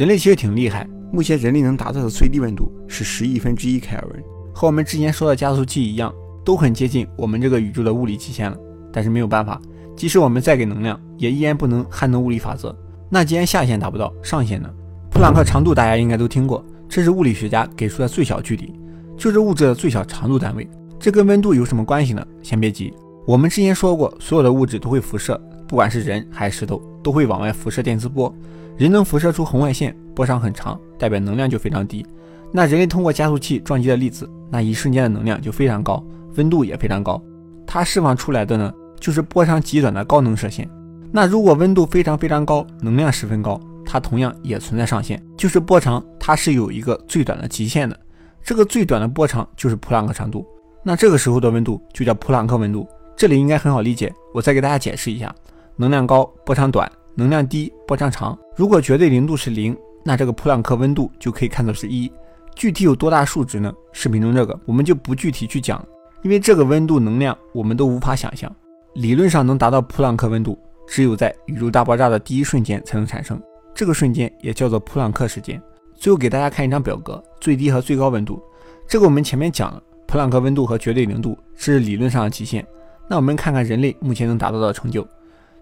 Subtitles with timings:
[0.00, 6.10] 人类其实挺厉害，目前人类能达到的最低温度是十亿分之一开尔文，和我们之前说的加速器一样，
[6.42, 8.56] 都很接近我们这个宇宙的物理极限了。
[8.90, 9.60] 但是没有办法，
[9.94, 12.74] 即使我们再给能量，也依然不能撼动物理法则。
[13.10, 14.70] 那既然下限达不到，上限呢？
[15.10, 18.72] 普朗克长度大家应该都听过，这是物理学家给出的最小距离，
[19.18, 20.66] 就是物质的最小长度单位。
[20.98, 22.26] 这跟温度有什么关系呢？
[22.42, 22.90] 先别急，
[23.26, 25.38] 我们之前说过，所有的物质都会辐射，
[25.70, 28.34] 不管是人还是石头，都会往外辐射电磁波。
[28.76, 32.04] 人能辐射出红外线，波长很长，代表能量就非常低。
[32.50, 36.04] 那人类通过加速器撞击的粒子，那一瞬间的能量就非常高，
[36.34, 37.22] 温度也非常高。
[37.64, 40.68] 它释放出来的呢，就是波长极短的高能射线。
[41.12, 47.96] 那如果温度非常非常高，能量十分高，它同样也存在上限，就是波长它是有一个最短的极限的。
[48.42, 50.44] 这个最短的波长就是普朗克长度。
[50.82, 54.12] 那这个时候的温度就叫普朗克温度，这里应该很好理解。
[54.34, 55.32] 我再给大家解释一下：
[55.76, 58.38] 能量高，波长短；能量低，波长长。
[58.56, 62.10] 如果绝对零度是零，那这个普朗克温度就可以看作是一。
[62.54, 63.72] 具体有多大数值呢？
[63.92, 65.82] 视频中这个我们就不具体去讲，
[66.22, 68.54] 因为这个温度能量我们都无法想象。
[68.94, 73.40] 理论上能达到普朗克温度，只有在宇宙大爆炸的第一瞬间才能产生，
[73.74, 75.60] 这个瞬间也叫做普朗克时间。
[75.94, 78.42] 最后给大家看一张表格，最低和最高温度，
[78.88, 79.82] 这个我们前面讲了。
[80.06, 82.66] 普朗克温度和绝对零度是理论上的极限。
[83.08, 85.06] 那我们看看人类目前能达到的成就。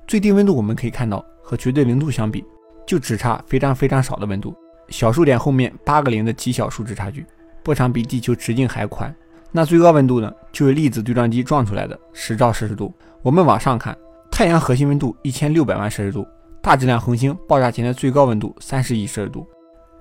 [0.08, 2.42] 最低温度我们可以看到，和绝对零度相比，
[2.86, 4.56] 就只差非常非常少的温度，
[4.88, 7.26] 小数点后面八个零的极小数值差距。
[7.62, 9.14] 波长比地球直径还宽。
[9.52, 10.32] 那最高温度呢？
[10.50, 12.90] 就是粒子对撞机撞出来的十兆摄氏度。
[13.20, 13.94] 我们往上看，
[14.30, 16.26] 太阳核心温度一千六百万摄氏度，
[16.62, 19.46] 大质量恒星爆炸前的最高温度三十亿摄氏度，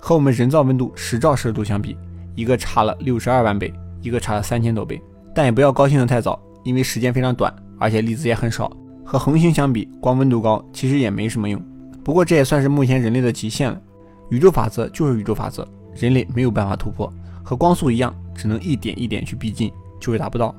[0.00, 1.94] 和我们人造温度十兆摄氏度相比，
[2.34, 3.70] 一个差了六十二万倍。
[4.00, 4.98] 一个差了三千多倍，
[5.34, 8.72] 但也不要高兴的太早，因为时间非常短，而且粒子也很少。
[9.10, 11.58] 和恒星相比，光温度高其实也没什么用。
[12.04, 13.80] 不过这也算是目前人类的极限了。
[14.28, 17.10] 宇宙法则就是宇宙法则，人类没有办法突破，
[17.42, 20.54] 和光速一样，只能一点一点去逼近，就是达不到。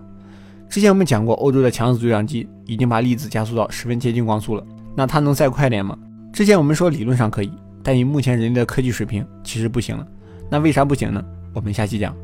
[0.68, 4.66] 之前我们讲过，欧洲的强子对撞机已经把粒子加速到十分接近光速了，
[4.96, 5.96] 那它能再快点吗？
[6.34, 7.52] 之前我们说理论上可以，
[7.84, 10.08] 但以目前人类的科技水平，其实不行了。
[10.50, 11.24] 那为啥不行呢？
[11.54, 12.16] 我们下期讲。